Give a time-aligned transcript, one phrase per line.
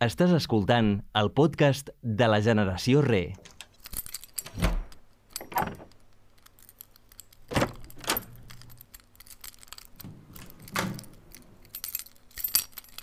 [0.00, 0.86] Estàs escoltant
[1.20, 3.34] el podcast de la generació Re.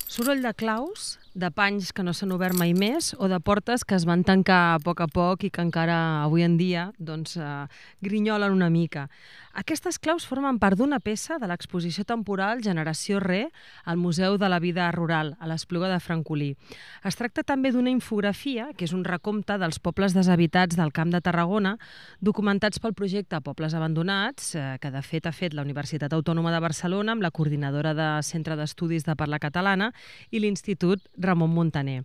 [0.09, 1.05] Soroll de claus,
[1.37, 4.61] de panys que no s'han obert mai més o de portes que es van tancar
[4.73, 7.67] a poc a poc i que encara avui en dia doncs, eh,
[8.01, 9.05] grinyolen una mica.
[9.57, 13.47] Aquestes claus formen part d'una peça de l'exposició temporal Generació Re
[13.85, 16.51] al Museu de la Vida Rural, a l'Espluga de Francolí.
[17.05, 21.21] Es tracta també d'una infografia, que és un recompte dels pobles deshabitats del Camp de
[21.25, 21.77] Tarragona,
[22.21, 26.61] documentats pel projecte Pobles Abandonats, eh, que de fet ha fet la Universitat Autònoma de
[26.61, 29.91] Barcelona amb la coordinadora de Centre d'Estudis de Parla Catalana
[30.29, 32.03] i l'Institut Ramon Montaner.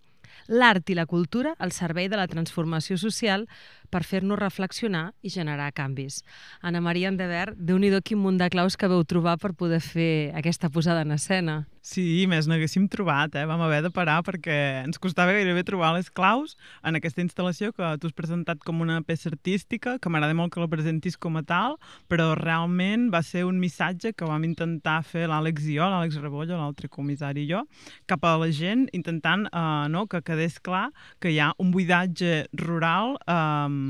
[0.48, 3.46] L'art i la cultura al servei de la transformació social
[3.92, 6.22] per fer-nos reflexionar i generar canvis.
[6.64, 10.32] Anna Maria Andevert, déu nhi quin munt de claus que veu trobar per poder fer
[10.34, 11.62] aquesta posada en escena.
[11.82, 13.42] Sí, més n'haguéssim trobat, eh?
[13.42, 16.52] Vam haver de parar perquè ens costava gairebé trobar les claus
[16.86, 20.62] en aquesta instal·lació que tu has presentat com una peça artística, que m'agrada molt que
[20.62, 21.74] la presentis com a tal,
[22.06, 26.54] però realment va ser un missatge que vam intentar fer l'Àlex i jo, l'Àlex Rebollo,
[26.54, 27.64] l'altre comissari i jo,
[28.06, 30.84] cap a la gent, intentant eh, no, que quedés clar
[31.18, 33.81] que hi ha un buidatge rural eh,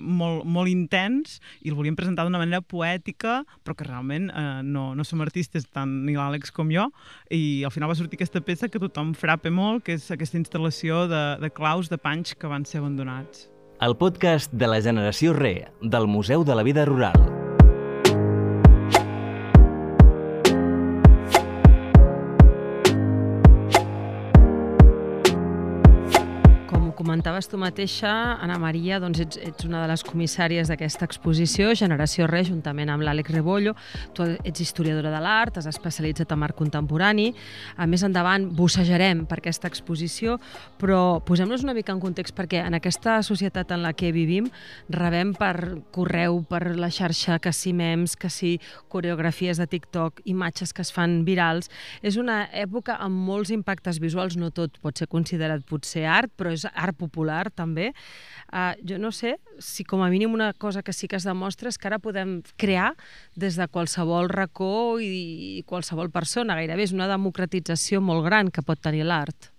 [0.00, 4.92] molt, molt intens i el volíem presentar d'una manera poètica, però que realment eh, no,
[4.96, 6.88] no som artistes, tant ni l'Àlex com jo,
[7.30, 11.06] i al final va sortir aquesta peça que tothom frape molt, que és aquesta instal·lació
[11.10, 13.48] de, de claus de panys que van ser abandonats.
[13.82, 17.41] El podcast de la generació Re, del Museu de la Vida Rural.
[27.02, 32.28] Comentaves tu mateixa, Anna Maria, doncs ets, ets una de les comissàries d'aquesta exposició, Generació
[32.30, 33.72] Re, juntament amb l'Àlex Rebollo.
[34.14, 37.32] Tu ets historiadora de l'art, has especialitzat en art contemporani.
[37.74, 40.36] A més endavant bussejarem per aquesta exposició,
[40.78, 44.46] però posem-nos una mica en context perquè en aquesta societat en la que vivim
[44.86, 48.52] rebem per correu, per la xarxa, que si memes, que si
[48.94, 51.66] coreografies de TikTok, imatges que es fan virals.
[51.98, 56.54] És una època amb molts impactes visuals, no tot pot ser considerat potser art, però
[56.54, 57.92] és art popular també,
[58.52, 61.68] uh, jo no sé si com a mínim una cosa que sí que es demostra
[61.68, 62.92] és que ara podem crear
[63.36, 68.64] des de qualsevol racó i, i qualsevol persona, gairebé és una democratització molt gran que
[68.66, 69.52] pot tenir l'art.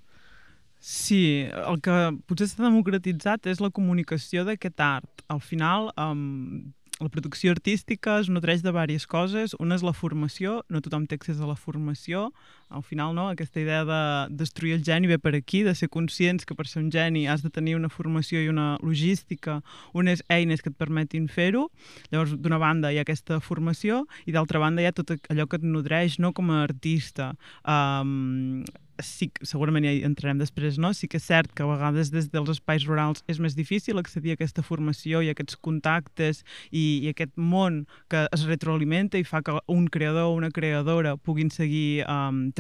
[0.84, 1.94] Sí, el que
[2.28, 5.22] potser s'ha democratitzat és la comunicació d'aquest art.
[5.32, 9.56] Al final, um, la producció artística es nodreix de diverses coses.
[9.64, 12.30] Una és la formació, no tothom té accés a la formació.
[12.74, 14.02] Al final, no, aquesta idea de
[14.34, 17.44] destruir el geni ve per aquí, de ser conscients que per ser un geni has
[17.46, 19.60] de tenir una formació i una logística,
[19.94, 21.68] unes eines que et permetin fer-ho.
[22.10, 25.62] Llavors, d'una banda hi ha aquesta formació i d'altra banda hi ha tot allò que
[25.62, 27.36] et nodreix no, com a artista.
[27.62, 28.64] Um,
[29.02, 30.92] sí, segurament ja hi entrarem després, no?
[30.94, 34.34] sí que és cert que a vegades des dels espais rurals és més difícil accedir
[34.34, 39.26] a aquesta formació i a aquests contactes i, i aquest món que es retroalimenta i
[39.28, 42.52] fa que un creador o una creadora puguin seguir um,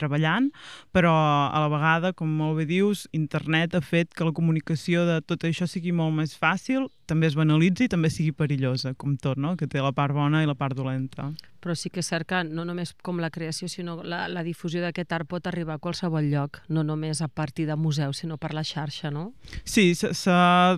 [0.91, 5.22] però a la vegada, com molt bé dius, internet ha fet que la comunicació de
[5.22, 9.38] tot això sigui molt més fàcil, també es banalitzi i també sigui perillosa, com tot,
[9.38, 9.56] no?
[9.58, 11.31] que té la part bona i la part dolenta
[11.64, 14.81] però sí que és cert que no només com la creació, sinó la, la difusió
[14.84, 18.52] d'aquest art pot arribar a qualsevol lloc, no només a partir de museus, sinó per
[18.53, 19.31] la xarxa, no?
[19.64, 20.75] Sí, s'ha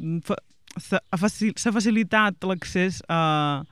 [1.74, 3.63] facilitat l'accés a,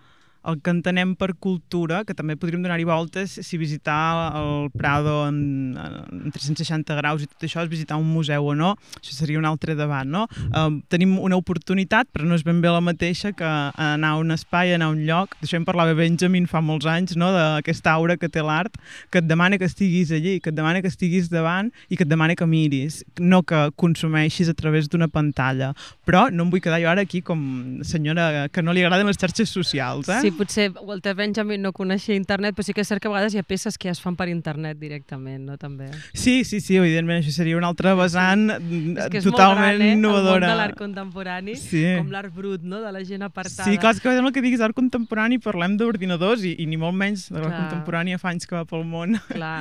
[0.45, 5.77] el que entenem per cultura, que també podríem donar-hi voltes si visitar el Prado en,
[5.79, 9.47] en 360 graus i tot això és visitar un museu o no, això seria un
[9.47, 10.25] altre debat, no?
[10.51, 14.35] Uh, tenim una oportunitat, però no és ben bé la mateixa que anar a un
[14.35, 18.17] espai, anar a un lloc, d'això em parlava Benjamin fa molts anys, no?, d'aquesta aura
[18.19, 18.75] que té l'art,
[19.11, 22.11] que et demana que estiguis allí, que et demana que estiguis davant i que et
[22.11, 25.71] demana que miris, no que consumeixis a través d'una pantalla.
[26.07, 29.19] Però no em vull quedar jo ara aquí com senyora que no li agraden les
[29.19, 30.19] xarxes socials, eh?
[30.23, 33.35] Sí, potser Walter Benjamin no coneixia internet, però sí que és cert que a vegades
[33.35, 35.57] hi ha peces que ja es fan per internet directament, no?
[35.61, 35.89] També.
[36.11, 39.93] Sí, sí, sí, evidentment, això seria una altra vessant és que és totalment gran, eh?
[39.97, 40.35] innovadora.
[40.35, 41.84] El món de l'art contemporani, sí.
[41.99, 43.67] com l'art brut, no?, de la gent apartada.
[43.69, 46.97] Sí, clar, és que el que diguis art contemporani parlem d'ordinadors i, i ni molt
[46.97, 49.17] menys de l'art contemporani fa anys que va pel món.
[49.31, 49.55] Clar.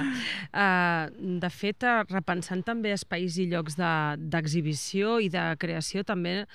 [0.50, 1.08] Uh,
[1.44, 6.46] de fet, uh, repensant també espais i llocs d'exhibició de, i de creació, també Eh,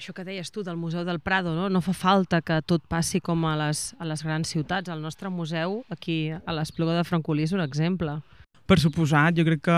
[0.00, 1.68] això que deies tu del Museu del Prado, no?
[1.68, 4.90] no fa falta que tot passi com a les, a les grans ciutats.
[4.90, 8.20] El nostre museu, aquí a l'Espluga de Francolí, és un exemple.
[8.70, 9.76] Per suposat, jo crec que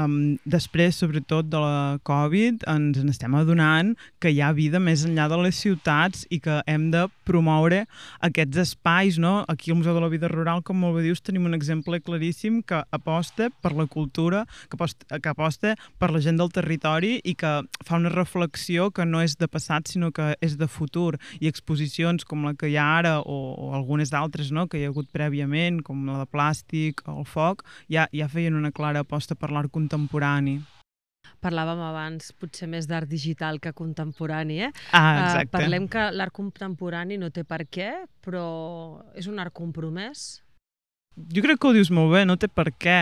[0.00, 5.28] um, després, sobretot de la Covid, ens n'estem adonant que hi ha vida més enllà
[5.30, 7.84] de les ciutats i que hem de promoure
[8.26, 9.44] aquests espais, no?
[9.46, 12.64] Aquí al Museu de la Vida Rural, com molt bé dius, tenim un exemple claríssim
[12.66, 17.36] que aposta per la cultura, que aposta, que aposta per la gent del territori i
[17.38, 17.54] que
[17.86, 21.14] fa una reflexió que no és de passat, sinó que és de futur.
[21.38, 24.66] I exposicions com la que hi ha ara o, o algunes d'altres no?
[24.66, 28.58] que hi ha hagut prèviament, com la de plàstic el foc, ja ja, ja feien
[28.58, 30.60] una clara aposta per l'art contemporani.
[31.40, 34.70] Parlàvem abans potser més d'art digital que contemporani, eh?
[34.92, 35.48] Ah, exacte.
[35.48, 37.90] Uh, parlem que l'art contemporani no té per què,
[38.24, 38.44] però
[39.16, 40.42] és un art compromès?
[41.34, 42.98] Jo crec que ho dius molt bé, no té per què.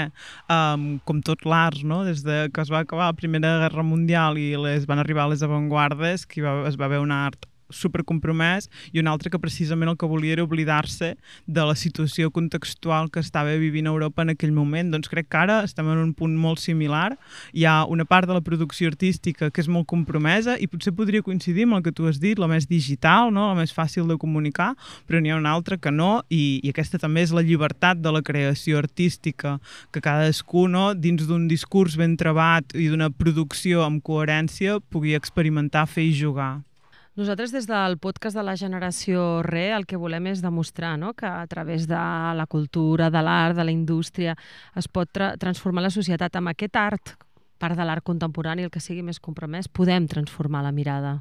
[0.50, 2.04] Um, com tot l'art, no?
[2.06, 5.44] Des de que es va acabar la Primera Guerra Mundial i les van arribar les
[5.46, 9.96] avantguardes, que va, es va veure un art supercompromès i un altre que precisament el
[9.98, 11.14] que volia era oblidar-se
[11.46, 14.92] de la situació contextual que estava vivint Europa en aquell moment.
[14.92, 17.16] Doncs crec que ara estem en un punt molt similar.
[17.52, 21.24] Hi ha una part de la producció artística que és molt compromesa i potser podria
[21.24, 23.48] coincidir amb el que tu has dit, la més digital, no?
[23.50, 24.72] la més fàcil de comunicar,
[25.06, 28.12] però n'hi ha una altra que no i, i aquesta també és la llibertat de
[28.14, 29.58] la creació artística,
[29.92, 35.86] que cadascú no, dins d'un discurs ben trebat i d'una producció amb coherència pugui experimentar,
[35.88, 36.67] fer i jugar.
[37.18, 41.16] Nosaltres des del podcast de la generació Re el que volem és demostrar no?
[41.18, 41.98] que a través de
[42.38, 44.36] la cultura, de l'art, de la indústria
[44.78, 46.38] es pot tra transformar la societat.
[46.38, 47.16] Amb aquest art,
[47.58, 51.16] part de l'art contemporani, el que sigui més compromès, podem transformar la mirada.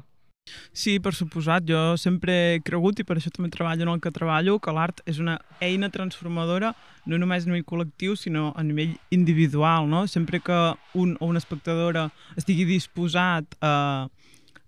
[0.70, 1.66] Sí, per suposat.
[1.66, 5.02] Jo sempre he cregut, i per això també treballo en el que treballo, que l'art
[5.04, 6.76] és una eina transformadora
[7.08, 9.88] no només a nivell col·lectiu, sinó a nivell individual.
[9.88, 10.06] No?
[10.06, 10.58] Sempre que
[10.94, 13.72] un o una espectadora estigui disposat a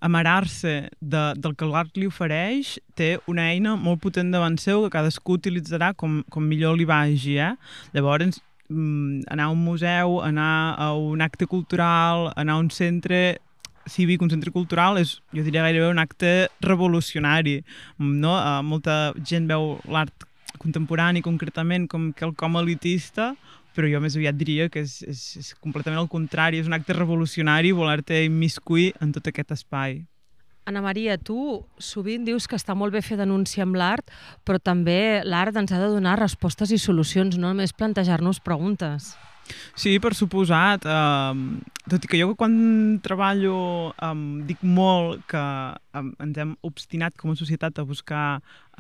[0.01, 4.95] amarar-se de, del que l'art li ofereix, té una eina molt potent davant seu que
[4.95, 7.37] cadascú utilitzarà com, com millor li vagi.
[7.37, 7.53] Eh?
[7.95, 13.39] Llavors, mm, anar a un museu, anar a un acte cultural, anar a un centre
[13.91, 17.61] cívic, un centre cultural, és, jo diria gairebé un acte revolucionari.
[17.99, 18.37] No?
[18.37, 20.27] Uh, molta gent veu l'art
[20.61, 23.33] contemporani concretament com quelcom elitista,
[23.77, 26.97] però jo més aviat diria que és, és, és completament al contrari, és un acte
[26.97, 30.03] revolucionari voler-te immiscuir en tot aquest espai.
[30.69, 34.13] Anna Maria, tu sovint dius que està molt bé fer denúncia amb l'art,
[34.47, 39.15] però també l'art ens ha de donar respostes i solucions, no només plantejar-nos preguntes.
[39.75, 40.85] Sí, per suposat.
[40.87, 42.55] Um, tot i que jo quan
[43.03, 45.43] treballo um, dic molt que
[45.99, 48.27] um, ens hem obstinat com a societat a buscar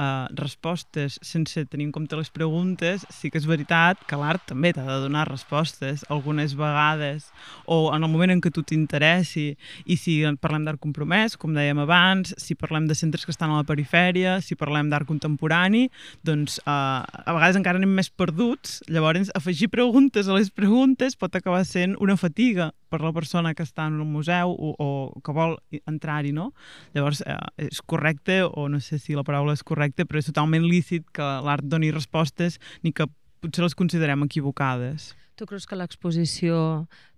[0.00, 4.73] uh, respostes sense tenir en compte les preguntes, sí que és veritat que l'art també
[4.75, 7.29] t'ha de donar respostes algunes vegades
[7.67, 9.50] o en el moment en què tu t'interessi
[9.85, 13.61] i si parlem d'art compromès, com dèiem abans, si parlem de centres que estan a
[13.61, 15.88] la perifèria, si parlem d'art contemporani,
[16.26, 21.35] doncs uh, a vegades encara anem més perduts, llavors afegir preguntes a les preguntes pot
[21.37, 24.88] acabar sent una fatiga per la persona que està en un museu o, o
[25.25, 25.56] que vol
[25.87, 26.50] entrar-hi, no?
[26.97, 27.38] Llavors, eh,
[27.69, 31.04] és correcte, o no sé si la paraula és correcta, correcte, però és totalment lícit
[31.12, 33.06] que l'art doni respostes ni que
[33.40, 35.14] potser les considerem equivocades.
[35.40, 36.56] Tu creus que l'exposició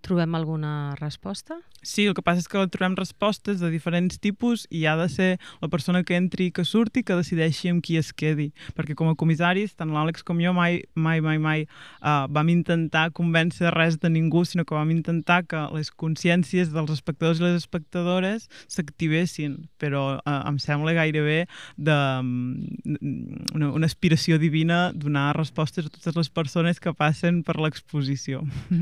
[0.03, 1.57] trobem alguna resposta?
[1.83, 5.31] Sí, el que passa és que trobem respostes de diferents tipus i ha de ser
[5.63, 8.51] la persona que entri i que surti que decideixi amb qui es quedi.
[8.77, 13.09] Perquè com a comissaris, tant l'Àlex com jo mai, mai, mai, mai uh, vam intentar
[13.11, 17.59] convèncer res de ningú, sinó que vam intentar que les consciències dels espectadors i les
[17.63, 19.59] espectadores s'activessin.
[19.83, 22.63] Però uh, em sembla gairebé de, um,
[23.51, 28.12] una, una aspiració divina donar respostes a totes les persones que passen per l'exposició.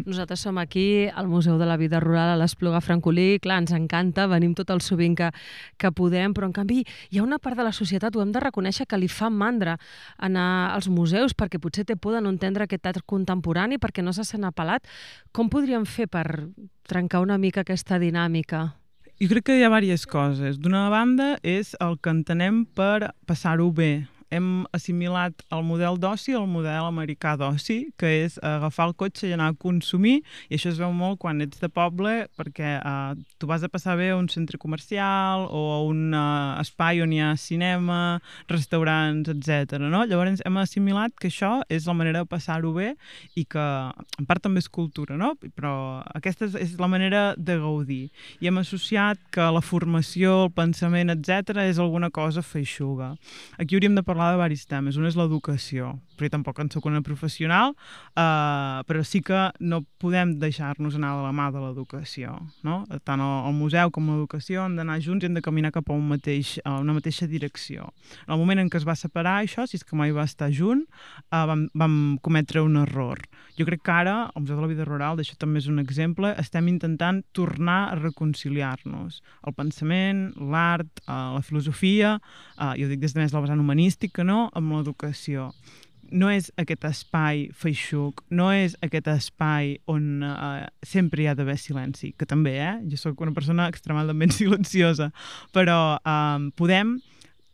[0.06, 4.26] Nosaltres som aquí al Museu de la Vida Rural a l'Espluga Francolí, clar, ens encanta,
[4.31, 5.31] venim tot el sovint que,
[5.81, 8.43] que podem, però en canvi hi ha una part de la societat, ho hem de
[8.43, 9.78] reconèixer, que li fa mandra
[10.19, 14.14] anar als museus perquè potser té por de no entendre aquest art contemporani, perquè no
[14.16, 14.87] se sent apel·lat.
[15.33, 16.26] Com podríem fer per
[16.88, 18.71] trencar una mica aquesta dinàmica?
[19.21, 20.57] Jo crec que hi ha diverses coses.
[20.57, 26.46] D'una banda és el que entenem per passar-ho bé, hem assimilat el model d'oci al
[26.50, 30.78] model americà d'oci, que és agafar el cotxe i anar a consumir, i això es
[30.80, 34.28] veu molt quan ets de poble, perquè uh, tu vas a passar bé a un
[34.30, 38.20] centre comercial o a un uh, espai on hi ha cinema,
[38.50, 39.80] restaurants, etc.
[39.82, 40.04] No?
[40.06, 42.94] Llavors hem assimilat que això és la manera de passar-ho bé
[43.34, 45.34] i que en part també és cultura, no?
[45.56, 45.75] però
[46.14, 48.02] aquesta és, és la manera de gaudir.
[48.40, 53.14] I hem associat que la formació, el pensament, etc és alguna cosa feixuga.
[53.58, 54.97] Aquí hauríem de parlar parlar de diversos temes.
[55.00, 57.73] Un és l'educació, perquè tampoc en soc una professional,
[58.12, 62.37] eh, però sí que no podem deixar-nos anar de la mà de l'educació.
[62.67, 62.83] No?
[63.09, 65.97] Tant el, el museu com l'educació han d'anar junts i hem de caminar cap a,
[65.97, 67.89] un mateix, a una mateixa direcció.
[68.27, 70.50] En el moment en què es va separar això, si és que mai va estar
[70.53, 70.85] junt,
[71.31, 73.25] eh, vam, vam cometre un error.
[73.57, 76.35] Jo crec que ara, al Museu de la Vida Rural, d'això també és un exemple,
[76.41, 79.21] estem intentant tornar a reconciliar-nos.
[79.47, 82.19] El pensament, l'art, eh, la filosofia,
[82.59, 85.52] eh, jo dic des de més la vessant humanística, no?, amb l'educació
[86.11, 91.57] no és aquest espai feixuc, no és aquest espai on uh, sempre hi ha d'haver
[91.61, 92.75] silenci, que també, eh?
[92.90, 95.11] Jo sóc una persona extremadament silenciosa,
[95.55, 96.99] però um, podem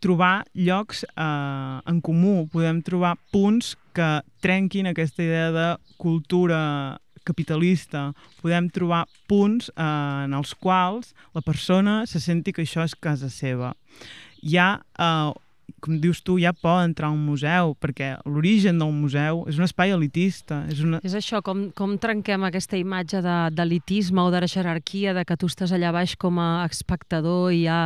[0.00, 5.66] trobar llocs eh, en comú, podem trobar punts que trenquin aquesta idea de
[5.98, 6.60] cultura
[7.26, 8.10] capitalista,
[8.42, 9.86] podem trobar punts eh,
[10.26, 13.72] en els quals la persona se senti que això és casa seva.
[14.44, 15.32] Hi ha eh,
[15.82, 19.66] com dius tu, ja pot entrar a un museu, perquè l'origen del museu és un
[19.66, 20.62] espai elitista.
[20.72, 21.00] És, una...
[21.06, 23.22] és això, com, com trenquem aquesta imatge
[23.54, 27.68] d'elitisme o de jerarquia, de que tu estàs allà baix com a espectador i hi
[27.70, 27.80] ha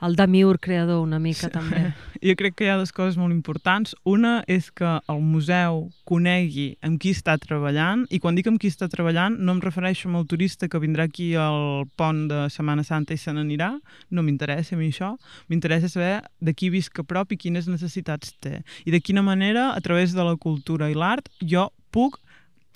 [0.00, 1.54] el demiur creador una mica, sí.
[1.54, 1.88] també.
[2.18, 3.92] Jo crec que hi ha dues coses molt importants.
[4.02, 8.70] Una és que el museu conegui amb qui està treballant, i quan dic amb qui
[8.72, 13.14] està treballant no em refereixo al turista que vindrà aquí al pont de Setmana Santa
[13.14, 13.70] i se n'anirà,
[14.10, 15.12] no m'interessa a mi això,
[15.46, 18.64] m'interessa saber de qui visc a prop i quines necessitats té.
[18.82, 22.18] I de quina manera, a través de la cultura i l'art, jo puc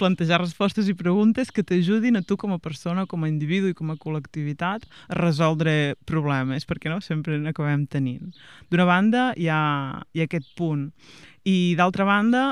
[0.03, 3.77] plantejar respostes i preguntes que t'ajudin a tu com a persona, com a individu i
[3.79, 8.35] com a col·lectivitat a resoldre problemes, perquè no sempre n'acabem tenint.
[8.71, 9.63] D'una banda, hi ha,
[10.13, 10.91] hi ha aquest punt.
[11.47, 12.43] I d'altra banda,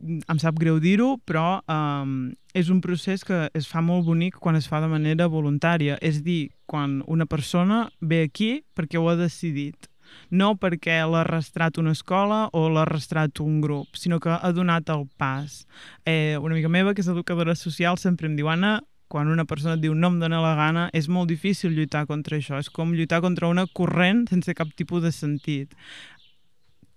[0.00, 4.56] em sap greu dir-ho, però um, és un procés que es fa molt bonic quan
[4.56, 5.98] es fa de manera voluntària.
[6.00, 9.90] És dir, quan una persona ve aquí perquè ho ha decidit
[10.30, 14.88] no perquè l'ha arrastrat una escola o l'ha arrastrat un grup, sinó que ha donat
[14.90, 15.64] el pas.
[16.04, 19.74] Eh, una amiga meva, que és educadora social, sempre em diu, Anna, quan una persona
[19.74, 22.60] et diu no em dóna la gana, és molt difícil lluitar contra això.
[22.62, 25.74] És com lluitar contra una corrent sense cap tipus de sentit.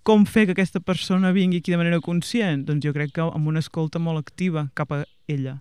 [0.05, 2.67] Com fer que aquesta persona vingui aquí de manera conscient?
[2.67, 5.57] Doncs jo crec que amb una escolta molt activa cap a ella.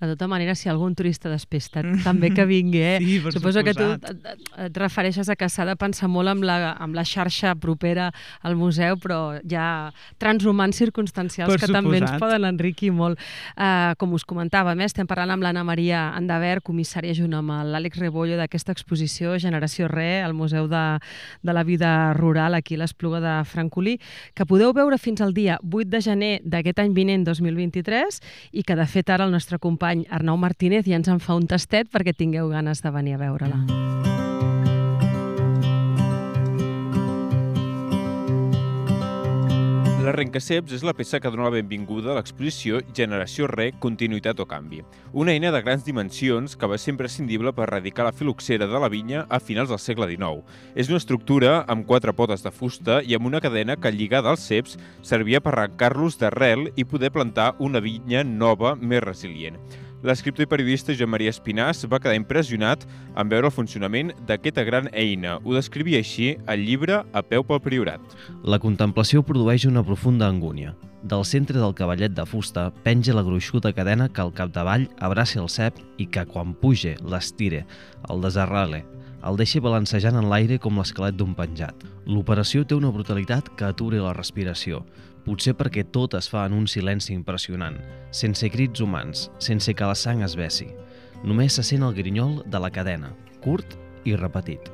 [0.00, 2.96] De tota manera, si algun turista despista també que vingui, eh?
[3.04, 3.64] Sí, per Suposo suposat.
[3.64, 7.04] que tu et, et refereixes a que s'ha de pensar molt amb la, amb la
[7.06, 8.08] xarxa propera
[8.42, 11.78] al museu, però hi ha transhumants circumstancials per que suposat.
[11.78, 13.22] també ens poden enriquir molt.
[13.54, 14.88] Uh, com us comentàvem, eh?
[14.90, 20.24] estem parlant amb l'Anna Maria Andavert, comissària junt amb l'Àlex Rebollo d'aquesta exposició Generació Re
[20.24, 20.84] al Museu de,
[21.42, 24.00] de la Vida Rural aquí a l'Espluga de Francolí,
[24.34, 28.20] que podeu veure fins al dia 8 de gener d'aquest any vinent 2023
[28.58, 31.36] i que de fet ara el nostre company company Arnau Martínez ja ens en fa
[31.36, 33.60] un tastet perquè tingueu ganes de venir a veure-la.
[40.04, 44.82] L'arrencaceps és la peça que dona la benvinguda a l'exposició Generació Re, Continuïtat o Canvi.
[45.16, 48.90] Una eina de grans dimensions que va ser imprescindible per erradicar la filoxera de la
[48.92, 50.44] vinya a finals del segle XIX.
[50.76, 54.44] És una estructura amb quatre potes de fusta i amb una cadena que, lligada als
[54.44, 59.56] ceps, servia per arrencar-los d'arrel i poder plantar una vinya nova més resilient
[60.04, 62.82] l'escriptor i periodista Joan Maria Espinàs va quedar impressionat
[63.16, 65.38] en veure el funcionament d'aquesta gran eina.
[65.40, 68.02] Ho descrivia així al llibre A peu pel Priorat.
[68.44, 70.74] La contemplació produeix una profunda angúnia.
[71.04, 75.48] Del centre del cavallet de fusta penja la gruixuda cadena que al capdavall abraça el
[75.48, 77.64] cep i que, quan puge, l'estire,
[78.08, 78.84] el desarrale,
[79.24, 81.76] el deixa balancejant en l'aire com l'esquelet d'un penjat.
[82.04, 84.84] L'operació té una brutalitat que atura la respiració,
[85.24, 87.80] potser perquè tot es fa en un silenci impressionant,
[88.12, 90.70] sense crits humans, sense que la sang es bessi.
[91.24, 93.14] Només se sent el grinyol de la cadena,
[93.44, 94.70] curt i repetit.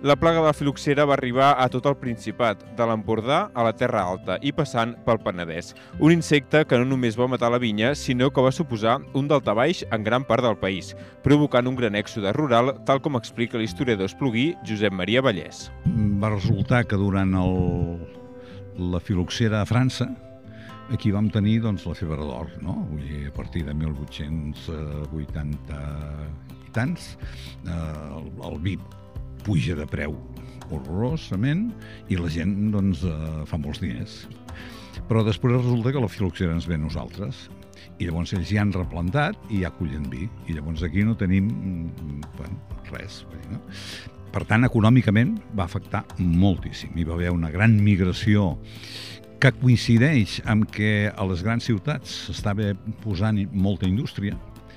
[0.00, 3.72] La plaga de la filoxera va arribar a tot el Principat, de l'Empordà a la
[3.74, 5.72] Terra Alta i passant pel Penedès.
[5.98, 9.82] Un insecte que no només va matar la vinya, sinó que va suposar un daltabaix
[9.90, 10.92] en gran part del país,
[11.26, 15.66] provocant un gran èxode rural, tal com explica l'historiador espluguí Josep Maria Vallès.
[16.22, 17.58] Va resultar que durant el,
[18.78, 20.06] la filoxera a França,
[20.94, 22.74] aquí vam tenir doncs, la febre d'or, no?
[22.90, 27.02] Vull dir, a partir de 1880 i tants,
[27.66, 28.74] eh, el, el vi
[29.44, 30.16] puja de preu
[30.68, 31.70] horrorosament
[32.12, 34.12] i la gent doncs, eh, fa molts diners.
[35.08, 37.34] Però després resulta que la filoxera ens ve a nosaltres
[37.98, 40.28] i llavors ells ja han replantat i ja cullen vi.
[40.46, 42.56] I llavors aquí no tenim mm, bueno,
[42.92, 43.24] res.
[43.50, 43.58] No?
[44.38, 46.92] Per tant, econòmicament va afectar moltíssim.
[46.94, 48.52] Hi va haver una gran migració
[49.42, 52.68] que coincideix amb que a les grans ciutats s'estava
[53.02, 54.36] posant molta indústria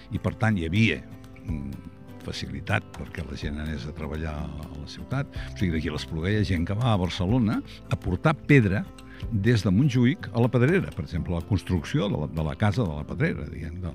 [0.10, 0.98] i, per tant, hi havia
[1.44, 1.91] mm,
[2.25, 5.30] facilitat perquè la gent anés a treballar a la ciutat.
[5.30, 8.82] O sigui, d'aquí a l'Espluga hi ha gent que va a Barcelona a portar pedra
[9.32, 12.84] des de Montjuïc a la Pedrera, per exemple, la construcció de la, de la casa
[12.84, 13.92] de la Pedrera, diguem, de,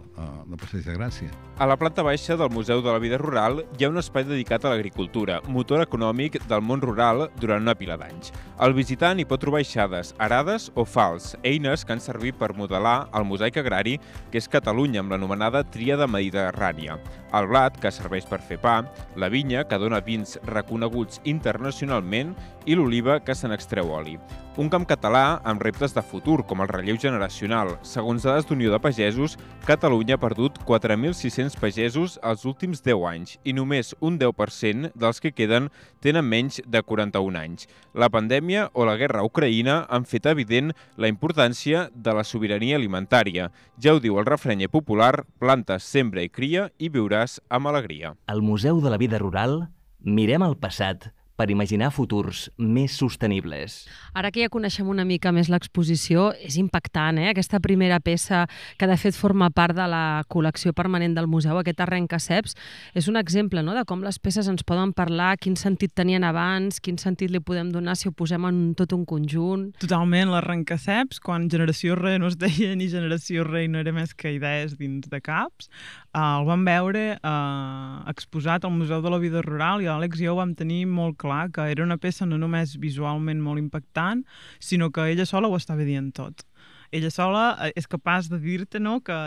[0.51, 1.31] de Passeig de Gràcia.
[1.59, 4.65] A la planta baixa del Museu de la Vida Rural hi ha un espai dedicat
[4.65, 8.33] a l'agricultura, motor econòmic del món rural durant una pila d'anys.
[8.63, 13.09] El visitant hi pot trobar eixades, arades o fals, eines que han servit per modelar
[13.17, 13.99] el mosaic agrari
[14.31, 16.99] que és Catalunya amb l'anomenada tríada mediterrània.
[17.37, 18.79] El blat, que serveix per fer pa,
[19.17, 22.35] la vinya, que dona vins reconeguts internacionalment,
[22.67, 24.19] i l'oliva, que se n'extreu oli.
[24.57, 27.75] Un camp català amb reptes de futur, com el relleu generacional.
[27.85, 29.35] Segons dades d'Unió de Pagesos,
[29.69, 35.35] Catalunya ha perdut 4.600 pagesos els últims 10 anys i només un 10% dels que
[35.37, 35.69] queden
[36.01, 37.69] tenen menys de 41 anys.
[37.93, 42.81] La pandèmia o la guerra a Ucraïna han fet evident la importància de la sobirania
[42.81, 43.51] alimentària.
[43.77, 48.17] Ja ho diu el refrenyer popular, plantes, sembra i cria i viuràs amb alegria.
[48.27, 49.67] Al Museu de la Vida Rural
[50.01, 53.85] mirem el passat per imaginar futurs més sostenibles.
[54.17, 57.29] Ara que ja coneixem una mica més l'exposició, és impactant, eh?
[57.33, 58.47] Aquesta primera peça,
[58.81, 62.57] que de fet forma part de la col·lecció permanent del museu, aquest arrencaceps,
[62.97, 63.75] és un exemple no?
[63.77, 67.71] de com les peces ens poden parlar, quin sentit tenien abans, quin sentit li podem
[67.75, 69.69] donar si ho posem en tot un conjunt.
[69.83, 74.33] Totalment, l'arrencaceps, quan Generació Re no es deia ni Generació Re no era més que
[74.37, 75.71] idees dins de caps,
[76.17, 80.29] eh, el vam veure eh, exposat al Museu de la Vida Rural i l'Àlex i
[80.29, 84.25] jo ho vam tenir molt clar, que era una peça no només visualment molt impactant,
[84.59, 86.47] sinó que ella sola ho estava dient tot.
[86.95, 89.19] Ella sola eh, és capaç de dir-te no, que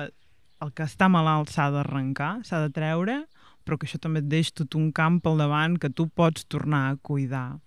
[0.59, 3.21] el que està malalt s'ha d'arrencar, s'ha de treure,
[3.69, 6.87] però que això també et deixa tot un camp al davant que tu pots tornar
[6.89, 7.59] a cuidar.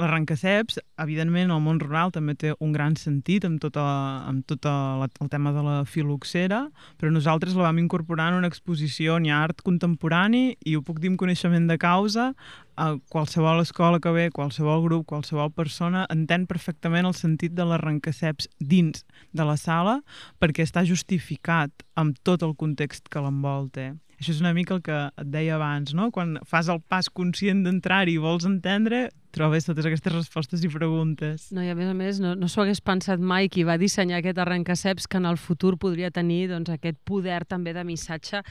[0.00, 4.64] L'arrencaceps, evidentment, el món rural també té un gran sentit amb tot, a, amb tot
[4.64, 6.62] la, el tema de la filoxera,
[6.96, 11.12] però nosaltres la vam incorporar en una exposició ha art contemporani i ho puc dir
[11.12, 12.32] amb coneixement de causa,
[12.80, 18.48] a qualsevol escola que ve, qualsevol grup, qualsevol persona entén perfectament el sentit de l'arrencaceps
[18.58, 19.04] dins
[19.36, 19.98] de la sala
[20.40, 23.92] perquè està justificat amb tot el context que l'envolta.
[24.22, 26.12] Això és una mica el que et deia abans, no?
[26.14, 31.48] Quan fas el pas conscient d'entrar-hi i vols entendre, trobes totes aquestes respostes i preguntes.
[31.56, 34.20] No, i a més a més, no, no s'ho hagués pensat mai qui va dissenyar
[34.20, 38.42] aquest arrencaceps que en el futur podria tenir doncs, aquest poder també de missatge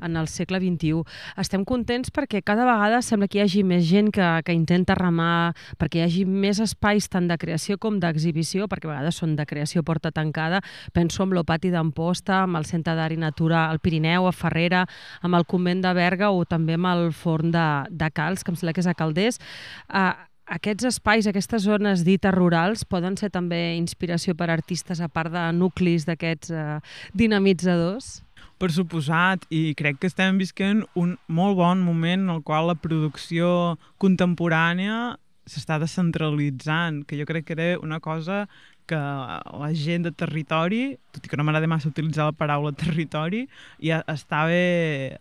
[0.00, 1.04] en el segle XXI.
[1.40, 5.52] Estem contents perquè cada vegada sembla que hi hagi més gent que, que intenta remar,
[5.80, 9.46] perquè hi hagi més espais tant de creació com d'exhibició, perquè a vegades són de
[9.48, 10.62] creació porta tancada.
[10.96, 14.86] Penso en l'Opati d'Amposta, amb el Centre d'Art i Natura al Pirineu, a Ferrera,
[15.20, 18.58] amb el Convent de Berga o també amb el Forn de, de Cals, que em
[18.58, 19.40] sembla que és a Calders.
[19.88, 25.32] Uh, aquests espais, aquestes zones dites rurals, poden ser també inspiració per artistes a part
[25.32, 26.80] de nuclis d'aquests eh,
[27.14, 28.20] dinamitzadors?
[28.60, 32.76] Per suposat, i crec que estem visquent un molt bon moment en el qual la
[32.76, 35.16] producció contemporània
[35.50, 38.44] s'està descentralitzant, que jo crec que era una cosa
[38.90, 43.44] que la gent de territori, tot i que no m'agrada massa utilitzar la paraula territori,
[43.78, 44.58] ja estava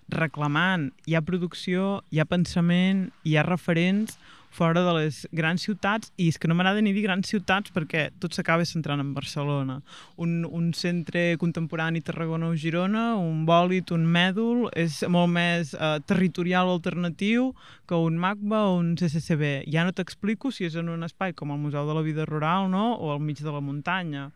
[0.09, 0.89] reclamant.
[1.05, 4.17] Hi ha producció, hi ha pensament, hi ha referents
[4.49, 8.09] fora de les grans ciutats, i és que no m'agrada ni dir grans ciutats perquè
[8.19, 9.79] tot s'acaba centrant en Barcelona.
[10.17, 15.97] Un, un centre contemporani Tarragona o Girona, un bòlit, un mèdul, és molt més eh,
[16.09, 17.53] territorial alternatiu
[17.89, 19.69] que un MACBA o un CCCB.
[19.73, 22.69] Ja no t'explico si és en un espai com el Museu de la Vida Rural
[22.69, 22.93] no?
[22.97, 24.29] o al mig de la muntanya.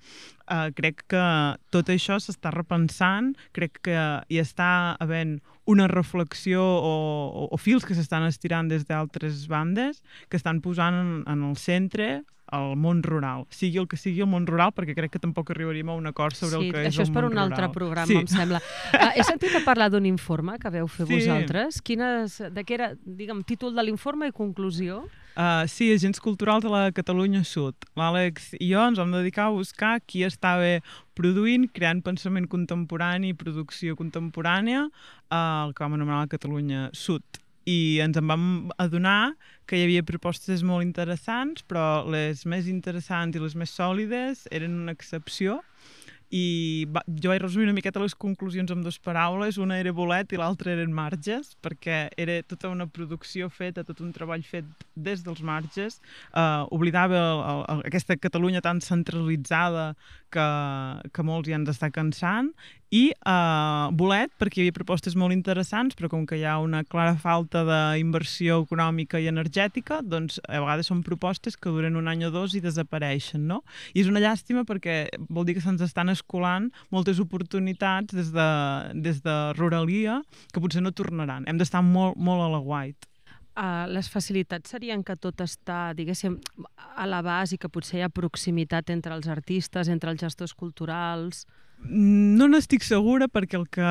[0.44, 1.24] Uh, crec que
[1.72, 3.96] tot això s'està repensant, crec que
[4.28, 6.92] hi està havent una reflexió o,
[7.32, 11.56] o, o fils que s'estan estirant des d'altres bandes que estan posant en, en el
[11.56, 15.50] centre el món rural, sigui el que sigui el món rural, perquè crec que tampoc
[15.56, 16.92] arribaríem a un acord sobre sí, el que és el món rural.
[16.92, 17.48] Això és per un rural.
[17.48, 18.20] altre programa, sí.
[18.20, 18.60] em sembla.
[18.92, 21.16] Uh, he sentit a parlar d'un informe que veu fer Sí.
[21.16, 21.82] vosaltres.
[21.82, 25.06] Quines, de què era, digue'm, títol de l'informe i conclusió?
[25.34, 27.74] Uh, sí, agents culturals de la Catalunya Sud.
[27.98, 30.76] L'Àlex i jo ens vam dedicar a buscar qui estava
[31.18, 37.26] produint, creant pensament contemporani i producció contemporània, uh, el que vam anomenar la Catalunya Sud.
[37.66, 38.46] I ens en vam
[38.78, 39.34] adonar
[39.66, 44.84] que hi havia propostes molt interessants, però les més interessants i les més sòlides eren
[44.84, 45.64] una excepció
[46.34, 50.34] i va, jo vaig resumir una miqueta les conclusions amb dues paraules, una era bolet
[50.34, 54.66] i l'altra eren marges, perquè era tota una producció feta, tot un treball fet
[54.96, 56.00] des dels marges,
[56.34, 57.44] eh, oblidava el,
[57.76, 59.92] el, aquesta Catalunya tan centralitzada
[60.34, 60.48] que,
[61.14, 62.50] que molts ja ens està cansant,
[62.94, 66.84] i eh, bolet perquè hi havia propostes molt interessants, però com que hi ha una
[66.86, 72.26] clara falta d'inversió econòmica i energètica, doncs a vegades són propostes que duren un any
[72.28, 73.64] o dos i desapareixen, no?
[73.94, 78.50] I és una llàstima perquè vol dir que se'ns estan escolant moltes oportunitats des de,
[78.94, 80.22] des de ruralia
[80.54, 81.48] que potser no tornaran.
[81.50, 83.10] Hem d'estar molt, molt a la guait.
[83.54, 86.40] Uh, les facilitats serien que tot està, diguéssim,
[86.98, 91.48] a l'abast i que potser hi ha proximitat entre els artistes, entre els gestors culturals...
[91.84, 93.88] No n'estic segura perquè el que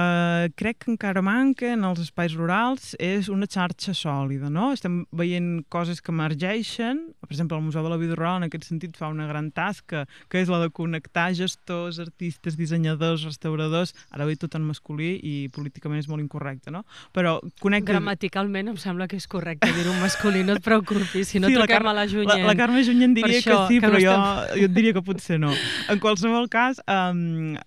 [0.56, 4.70] crec que encara manca en els espais rurals és una xarxa sòlida, no?
[4.72, 8.66] Estem veient coses que emergeixen, per exemple, el Museu de la Vida Rural en aquest
[8.70, 14.26] sentit fa una gran tasca, que és la de connectar gestors, artistes, dissenyadors, restauradors, ara
[14.28, 16.84] he tot en masculí i políticament és molt incorrecte, no?
[17.12, 17.92] Però connecta...
[17.92, 21.84] Gramaticalment em sembla que és correcte dir-ho masculí, no et preocupis, si no sí, toquem
[21.84, 22.46] la a la Junyent.
[22.46, 24.62] La, la Carme Junyent diria això, que sí, que però jo, estem...
[24.62, 25.52] jo et diria que potser no.
[25.92, 27.58] En qualsevol cas, um,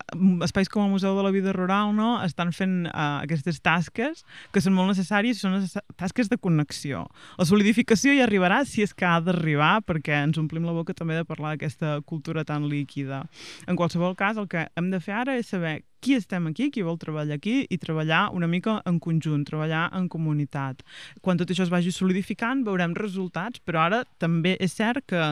[0.45, 4.23] espais com el Museu de la Vida Rural no, estan fent uh, aquestes tasques
[4.54, 5.58] que són molt necessàries i són
[5.99, 7.06] tasques de connexió.
[7.39, 11.17] La solidificació hi arribarà si és que ha d'arribar, perquè ens omplim la boca també
[11.19, 13.25] de parlar d'aquesta cultura tan líquida.
[13.67, 16.84] En qualsevol cas, el que hem de fer ara és saber qui estem aquí, qui
[16.86, 20.84] vol treballar aquí i treballar una mica en conjunt, treballar en comunitat.
[21.25, 25.23] Quan tot això es vagi solidificant veurem resultats, però ara també és cert que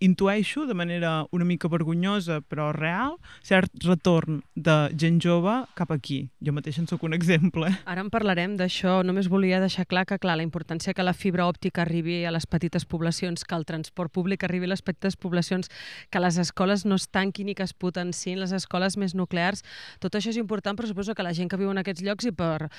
[0.00, 6.28] intueixo de manera una mica vergonyosa però real cert retorn de gent jove cap aquí.
[6.44, 7.70] Jo mateix en sóc un exemple.
[7.84, 9.00] Ara en parlarem d'això.
[9.06, 12.46] Només volia deixar clar que clar, la importància que la fibra òptica arribi a les
[12.46, 15.70] petites poblacions, que el transport públic arribi a les petites poblacions,
[16.10, 19.64] que les escoles no es tanquin i que es potenciïn les escoles més nuclears.
[19.98, 22.32] Tot això és important, però suposo que la gent que viu en aquests llocs i
[22.32, 22.70] per,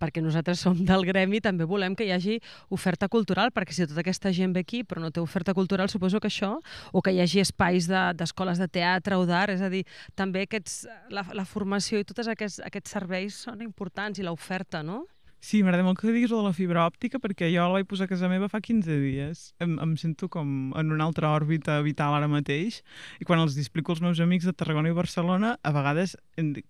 [0.00, 2.38] perquè nosaltres som del gremi, també volem que hi hagi
[2.74, 6.20] oferta cultural, perquè si tota aquesta gent ve aquí però no té oferta cultural, suposo
[6.20, 6.54] que això,
[6.92, 10.44] o que hi hagi espais d'escoles de, de teatre o d'art, és a dir, també
[10.44, 15.04] aquests, la, la formació i tots aquests, aquests serveis són importants i l'oferta, no?
[15.44, 18.08] Sí, m'agrada molt que diguis de la fibra òptica perquè jo la vaig posar a
[18.08, 19.42] casa meva fa 15 dies.
[19.60, 22.78] Em, em sento com en una altra òrbita vital ara mateix
[23.20, 26.16] i quan els explico als meus amics de Tarragona i Barcelona, a vegades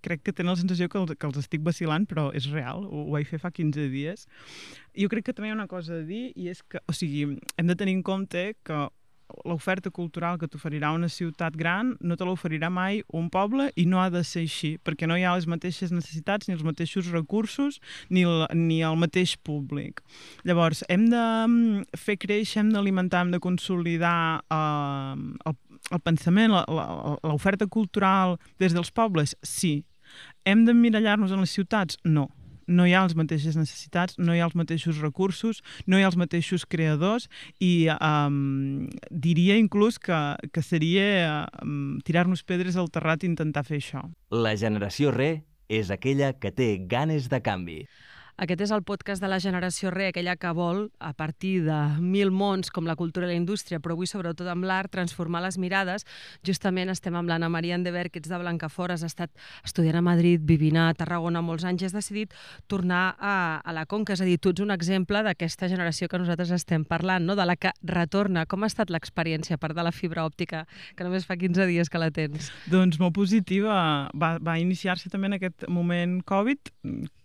[0.03, 3.05] crec que tenen la sensació que els, que els estic vacilant, però és real, ho,
[3.05, 4.27] ho vaig fer fa 15 dies.
[4.99, 7.29] Jo crec que també hi ha una cosa a dir i és que, o sigui,
[7.31, 8.83] hem de tenir en compte que
[9.45, 14.01] l'oferta cultural que t'oferirà una ciutat gran no te l'oferirà mai un poble i no
[14.03, 17.81] ha de ser així, perquè no hi ha les mateixes necessitats ni els mateixos recursos
[18.11, 20.03] ni el, ni el mateix públic.
[20.45, 25.17] Llavors, hem de mm, fer créixer, hem d'alimentar, hem de consolidar eh,
[25.51, 25.59] el,
[25.91, 26.55] el pensament,
[27.25, 29.37] l'oferta cultural des dels pobles?
[29.43, 29.83] Sí.
[30.45, 31.99] Hem d'emmirallar-nos en les ciutats?
[32.05, 32.29] No
[32.67, 36.11] no hi ha les mateixes necessitats, no hi ha els mateixos recursos, no hi ha
[36.11, 37.29] els mateixos creadors
[37.61, 40.21] i um, diria inclús que,
[40.53, 44.05] que seria um, tirar-nos pedres al terrat i intentar fer això.
[44.31, 47.85] La generació Re és aquella que té ganes de canvi.
[48.35, 52.33] Aquest és el podcast de la generació re, aquella que vol, a partir de mil
[52.35, 56.03] mons com la cultura i la indústria, però avui sobretot amb l'art, transformar les mirades.
[56.43, 59.31] Justament estem amb l'Anna Maria Endever, que ets de Blancafort, has estat
[59.63, 62.35] estudiant a Madrid, vivint a Tarragona molts anys i has decidit
[62.67, 64.19] tornar a, a la Conca.
[64.19, 67.39] És a dir, tu ets un exemple d'aquesta generació que nosaltres estem parlant, no?
[67.39, 68.49] de la que retorna.
[68.51, 70.67] Com ha estat l'experiència, a part de la fibra òptica,
[70.99, 72.51] que només fa 15 dies que la tens?
[72.67, 74.11] Doncs molt positiva.
[74.11, 76.75] Va, va iniciar-se també en aquest moment Covid,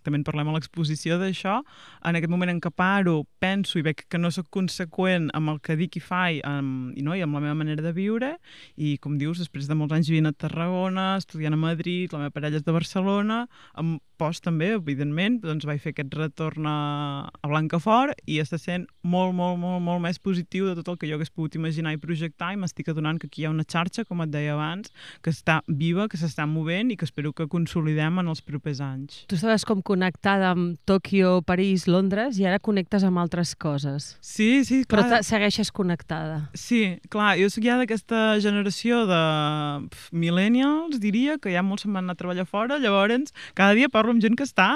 [0.06, 1.60] també en parlem a l'exposició d'això,
[2.06, 5.62] en aquest moment en què paro, penso i veig que no sóc conseqüent amb el
[5.66, 8.36] que dic i faig amb, i, no, i amb la meva manera de viure,
[8.76, 12.36] i com dius, després de molts anys vivint a Tarragona, estudiant a Madrid, la meva
[12.36, 13.44] parella és de Barcelona,
[13.80, 16.78] amb post també, evidentment, doncs vaig fer aquest retorn a,
[17.30, 21.10] a Blancafort i està sent molt, molt, molt, molt més positiu de tot el que
[21.10, 24.06] jo hagués pogut imaginar i projectar i m'estic adonant que aquí hi ha una xarxa,
[24.10, 24.92] com et deia abans,
[25.24, 29.24] que està viva, que s'està movent i que espero que consolidem en els propers anys.
[29.32, 34.14] Tu estaves com connectada amb Tòquio, París, Londres i ara connectes amb altres coses.
[34.22, 35.08] Sí, sí, clar.
[35.10, 36.44] Però segueixes connectada.
[36.54, 39.22] Sí, clar, jo soc ja d'aquesta generació de
[40.14, 44.14] millennials, diria, que ja molts se'n van anar a treballar fora, llavors cada dia parlo
[44.14, 44.68] amb gent que està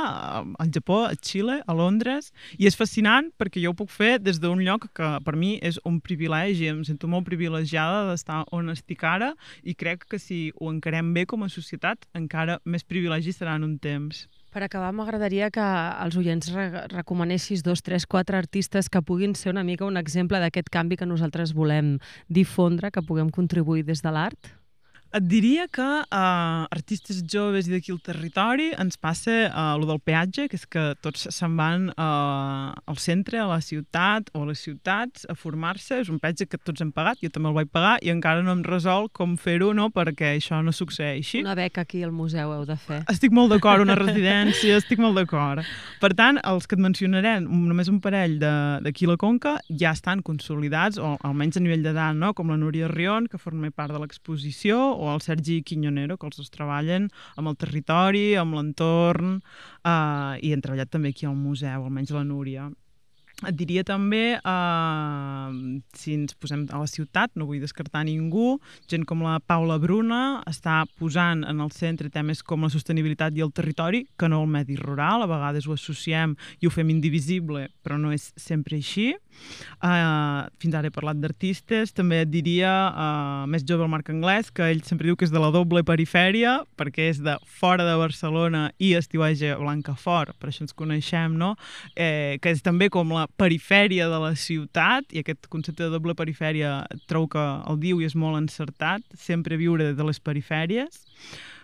[0.42, 4.40] al Japó, a Xile, a Londres, i és fascinant perquè jo ho puc fer des
[4.42, 9.04] d'un lloc que per mi és un privilegi, em sento molt privilegiada d'estar on estic
[9.06, 13.58] ara i crec que si ho encarem bé com a societat encara més privilegi serà
[13.60, 14.28] en un temps.
[14.54, 15.64] Per acabar, m'agradaria que
[16.06, 20.38] els oients re recomanessis dos, tres, quatre artistes que puguin ser una mica un exemple
[20.44, 21.96] d'aquest canvi que nosaltres volem
[22.30, 24.54] difondre, que puguem contribuir des de l'art.
[25.14, 30.00] Et diria que uh, artistes joves i d'aquí al territori ens passa uh, lo del
[30.02, 34.48] peatge, que és que tots se'n van uh, al centre, a la ciutat o a
[34.50, 36.00] les ciutats a formar-se.
[36.02, 38.56] És un peatge que tots hem pagat, jo també el vaig pagar i encara no
[38.56, 41.44] hem resolt com fer-ho no, perquè això no succeeixi.
[41.46, 43.04] Una beca aquí al museu heu de fer.
[43.14, 45.62] Estic molt d'acord, una residència, estic molt d'acord.
[46.02, 50.26] Per tant, els que et mencionaré, només un parell d'aquí a la Conca, ja estan
[50.26, 52.34] consolidats, o almenys a nivell d'edat, no?
[52.34, 56.40] com la Núria Rion, que forma part de l'exposició, o el Sergi Quinyonero, que els
[56.40, 59.36] dos treballen amb el territori, amb l'entorn,
[59.84, 62.70] eh, i han treballat també aquí al museu, almenys la Núria.
[63.48, 69.06] Et diria també, eh, si ens posem a la ciutat, no vull descartar ningú, gent
[69.06, 73.52] com la Paula Bruna està posant en el centre temes com la sostenibilitat i el
[73.52, 78.00] territori, que no el medi rural, a vegades ho associem i ho fem indivisible, però
[78.00, 79.14] no és sempre així.
[79.84, 84.52] Uh, fins ara he parlat d'artistes, també et diria, uh, més jove el Marc Anglès,
[84.54, 87.98] que ell sempre diu que és de la doble perifèria, perquè és de fora de
[88.00, 91.54] Barcelona i estiueja Blancafort, per això ens coneixem, no?
[91.96, 96.16] Eh, que és també com la perifèria de la ciutat, i aquest concepte de doble
[96.16, 101.04] perifèria trobo que el diu i és molt encertat, sempre viure de les perifèries.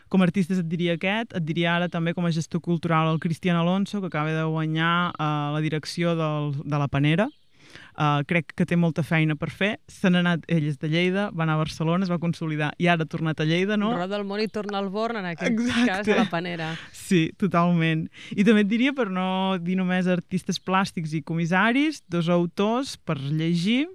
[0.10, 3.22] Com a artistes et diria aquest, et diria ara també com a gestor cultural el
[3.22, 7.30] Cristian Alonso, que acaba de guanyar uh, la direcció del, de la Panera,
[8.00, 9.72] Uh, crec que té molta feina per fer.
[10.10, 13.06] N'ha anat, ell és de Lleida, va anar a Barcelona, es va consolidar i ara
[13.06, 13.92] ha tornat a Lleida, no?
[13.98, 15.86] Roda el món i torna al Born, en aquest Exacte.
[15.92, 16.72] cas, a la panera.
[16.96, 18.08] Sí, totalment.
[18.32, 23.20] I també et diria, per no dir només artistes plàstics i comissaris, dos autors per
[23.20, 23.86] llegir,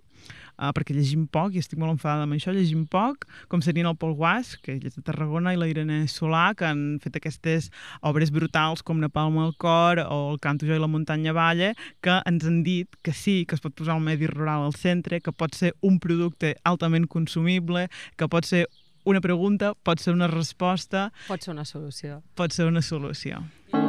[0.59, 3.97] uh, perquè llegim poc i estic molt enfadada amb això, llegim poc, com serien el
[3.97, 7.71] Pol Guas, que és de Tarragona, i la Irene Solà, que han fet aquestes
[8.03, 12.21] obres brutals com Napalm al cor o El canto jo i la muntanya balla, que
[12.27, 15.33] ens han dit que sí, que es pot posar el medi rural al centre, que
[15.33, 18.67] pot ser un producte altament consumible, que pot ser
[19.05, 22.23] una pregunta, pot ser una resposta, Pot ser una solució.
[22.35, 23.43] pot ser una solució.
[23.73, 23.84] Ana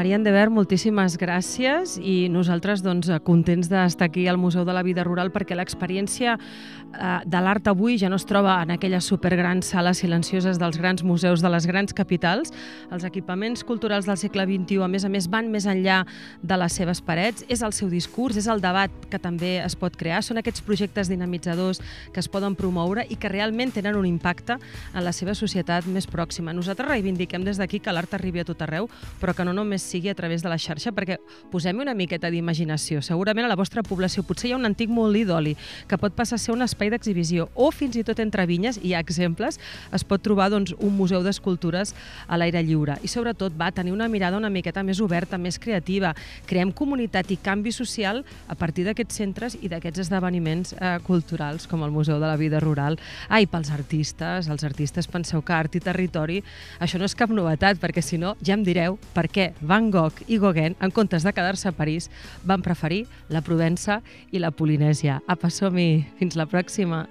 [0.00, 5.04] Maria Endever, moltíssimes gràcies i nosaltres doncs, contents d'estar aquí al Museu de la Vida
[5.04, 10.00] Rural perquè l'experiència eh, de l'art avui ja no es troba en aquelles supergrans sales
[10.00, 12.48] silencioses dels grans museus de les grans capitals.
[12.88, 15.98] Els equipaments culturals del segle XXI, a més a més, van més enllà
[16.40, 17.44] de les seves parets.
[17.52, 20.22] És el seu discurs, és el debat que també es pot crear.
[20.24, 21.82] Són aquests projectes dinamitzadors
[22.14, 26.08] que es poden promoure i que realment tenen un impacte en la seva societat més
[26.08, 26.56] pròxima.
[26.56, 28.88] Nosaltres reivindiquem des d'aquí que l'art arribi a tot arreu,
[29.20, 31.18] però que no només sigui a través de la xarxa, perquè
[31.52, 33.02] posem una miqueta d'imaginació.
[33.04, 35.56] Segurament a la vostra població potser hi ha un antic molí d'oli
[35.88, 38.94] que pot passar a ser un espai d'exhibició o fins i tot entre vinyes, hi
[38.94, 39.60] ha exemples,
[39.92, 41.94] es pot trobar doncs, un museu d'escultures
[42.26, 42.96] a l'aire lliure.
[43.02, 46.14] I sobretot va tenir una mirada una miqueta més oberta, més creativa.
[46.48, 51.84] Creem comunitat i canvi social a partir d'aquests centres i d'aquests esdeveniments eh, culturals com
[51.84, 52.98] el Museu de la Vida Rural.
[53.28, 56.40] Ai, pels artistes, els artistes penseu que art i territori,
[56.80, 60.20] això no és cap novetat, perquè si no ja em direu per què Van Gogh
[60.28, 62.10] i Gauguin, en comptes de quedar-se a París,
[62.44, 65.22] van preferir la Provença i la Polinèsia.
[65.24, 66.04] Apa, som-hi!
[66.20, 67.06] Fins la pròxima!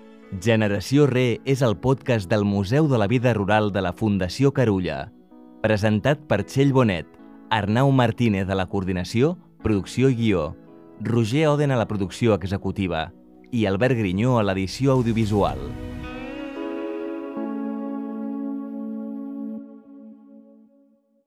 [0.45, 5.07] Generació Re és el podcast del Museu de la Vida Rural de la Fundació Carulla.
[5.63, 7.09] Presentat per Txell Bonet,
[7.49, 9.33] Arnau Martínez a la coordinació,
[9.65, 10.51] producció i guió,
[11.01, 13.07] Roger Oden a la producció executiva
[13.49, 15.57] i Albert Grinyó a l'edició audiovisual.